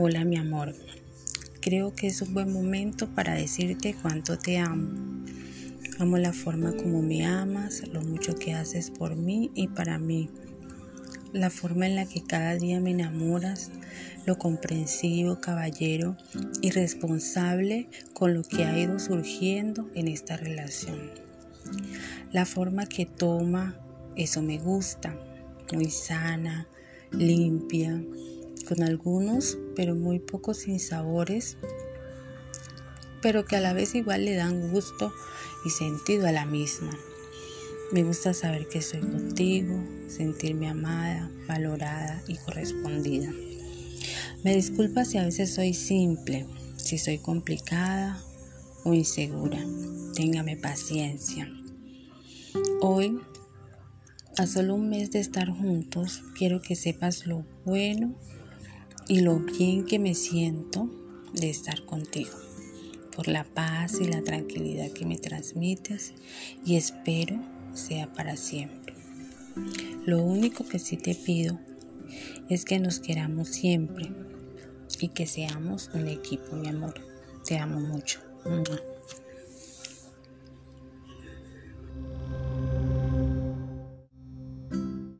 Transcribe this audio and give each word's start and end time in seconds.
Hola 0.00 0.24
mi 0.24 0.36
amor, 0.36 0.76
creo 1.60 1.92
que 1.92 2.06
es 2.06 2.22
un 2.22 2.32
buen 2.32 2.52
momento 2.52 3.08
para 3.16 3.34
decirte 3.34 3.96
cuánto 4.00 4.38
te 4.38 4.56
amo. 4.58 5.24
Amo 5.98 6.18
la 6.18 6.32
forma 6.32 6.72
como 6.76 7.02
me 7.02 7.26
amas, 7.26 7.82
lo 7.88 8.02
mucho 8.02 8.36
que 8.36 8.54
haces 8.54 8.92
por 8.92 9.16
mí 9.16 9.50
y 9.56 9.66
para 9.66 9.98
mí. 9.98 10.30
La 11.32 11.50
forma 11.50 11.88
en 11.88 11.96
la 11.96 12.06
que 12.06 12.22
cada 12.22 12.54
día 12.54 12.78
me 12.78 12.92
enamoras, 12.92 13.72
lo 14.24 14.38
comprensivo, 14.38 15.40
caballero 15.40 16.16
y 16.62 16.70
responsable 16.70 17.88
con 18.12 18.34
lo 18.34 18.44
que 18.44 18.66
ha 18.66 18.78
ido 18.78 19.00
surgiendo 19.00 19.90
en 19.96 20.06
esta 20.06 20.36
relación. 20.36 21.10
La 22.30 22.46
forma 22.46 22.86
que 22.86 23.04
toma, 23.04 23.74
eso 24.14 24.42
me 24.42 24.58
gusta, 24.58 25.18
muy 25.72 25.90
sana, 25.90 26.68
limpia, 27.10 28.00
con 28.68 28.82
algunos, 28.82 29.56
pero 29.74 29.96
muy 29.96 30.18
pocos 30.18 30.66
sabores, 30.78 31.56
pero 33.22 33.46
que 33.46 33.56
a 33.56 33.60
la 33.60 33.72
vez 33.72 33.94
igual 33.94 34.26
le 34.26 34.34
dan 34.34 34.70
gusto 34.70 35.10
y 35.64 35.70
sentido 35.70 36.26
a 36.26 36.32
la 36.32 36.44
misma. 36.44 36.90
Me 37.92 38.02
gusta 38.02 38.34
saber 38.34 38.68
que 38.68 38.78
estoy 38.78 39.00
contigo, 39.00 39.82
sentirme 40.08 40.68
amada, 40.68 41.30
valorada 41.48 42.22
y 42.28 42.36
correspondida. 42.36 43.32
Me 44.44 44.54
disculpa 44.54 45.06
si 45.06 45.16
a 45.16 45.24
veces 45.24 45.54
soy 45.54 45.72
simple, 45.72 46.46
si 46.76 46.98
soy 46.98 47.18
complicada 47.18 48.22
o 48.84 48.92
insegura. 48.92 49.58
Téngame 50.14 50.58
paciencia. 50.58 51.50
Hoy, 52.82 53.18
a 54.36 54.46
solo 54.46 54.74
un 54.74 54.90
mes 54.90 55.10
de 55.10 55.20
estar 55.20 55.48
juntos, 55.48 56.22
quiero 56.36 56.60
que 56.60 56.76
sepas 56.76 57.26
lo 57.26 57.46
bueno 57.64 58.14
y 59.08 59.20
lo 59.20 59.38
bien 59.38 59.84
que 59.84 59.98
me 59.98 60.14
siento 60.14 60.88
de 61.32 61.48
estar 61.48 61.84
contigo, 61.84 62.36
por 63.16 63.26
la 63.26 63.44
paz 63.44 63.98
y 64.00 64.04
la 64.04 64.22
tranquilidad 64.22 64.90
que 64.90 65.06
me 65.06 65.16
transmites 65.16 66.12
y 66.64 66.76
espero 66.76 67.40
sea 67.72 68.12
para 68.12 68.36
siempre. 68.36 68.94
Lo 70.04 70.22
único 70.22 70.66
que 70.66 70.78
sí 70.78 70.96
te 70.96 71.14
pido 71.14 71.58
es 72.48 72.64
que 72.64 72.78
nos 72.78 73.00
queramos 73.00 73.48
siempre 73.48 74.12
y 75.00 75.08
que 75.08 75.26
seamos 75.26 75.90
un 75.94 76.08
equipo, 76.08 76.56
mi 76.56 76.68
amor. 76.68 76.94
Te 77.44 77.58
amo 77.58 77.80
mucho. 77.80 78.20